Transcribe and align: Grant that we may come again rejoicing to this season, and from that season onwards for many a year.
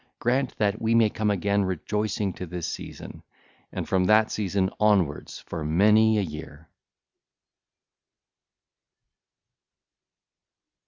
Grant 0.17 0.57
that 0.57 0.81
we 0.81 0.95
may 0.95 1.11
come 1.11 1.29
again 1.29 1.63
rejoicing 1.63 2.33
to 2.33 2.47
this 2.47 2.65
season, 2.65 3.21
and 3.71 3.87
from 3.87 4.05
that 4.05 4.31
season 4.31 4.71
onwards 4.79 5.41
for 5.45 5.63
many 5.63 6.17
a 6.17 6.21
year. 6.23 6.67